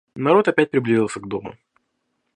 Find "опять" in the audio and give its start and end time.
0.47-0.71